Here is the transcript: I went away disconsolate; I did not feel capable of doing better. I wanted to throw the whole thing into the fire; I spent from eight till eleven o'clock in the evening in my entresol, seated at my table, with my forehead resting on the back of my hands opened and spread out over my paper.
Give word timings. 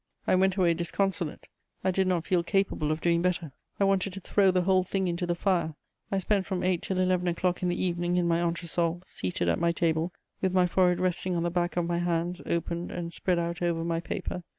I 0.25 0.33
went 0.33 0.55
away 0.55 0.73
disconsolate; 0.73 1.47
I 1.83 1.91
did 1.91 2.07
not 2.07 2.25
feel 2.25 2.41
capable 2.41 2.91
of 2.91 3.01
doing 3.01 3.21
better. 3.21 3.51
I 3.79 3.83
wanted 3.83 4.13
to 4.13 4.19
throw 4.19 4.49
the 4.49 4.63
whole 4.63 4.81
thing 4.83 5.07
into 5.07 5.27
the 5.27 5.35
fire; 5.35 5.75
I 6.11 6.17
spent 6.17 6.47
from 6.47 6.63
eight 6.63 6.81
till 6.81 6.97
eleven 6.97 7.27
o'clock 7.27 7.61
in 7.61 7.69
the 7.69 7.79
evening 7.79 8.17
in 8.17 8.27
my 8.27 8.39
entresol, 8.41 9.03
seated 9.05 9.47
at 9.47 9.59
my 9.59 9.71
table, 9.71 10.11
with 10.41 10.53
my 10.53 10.65
forehead 10.65 10.99
resting 10.99 11.35
on 11.35 11.43
the 11.43 11.51
back 11.51 11.77
of 11.77 11.85
my 11.85 11.99
hands 11.99 12.41
opened 12.47 12.89
and 12.89 13.13
spread 13.13 13.37
out 13.37 13.61
over 13.61 13.83
my 13.83 13.99
paper. 13.99 14.41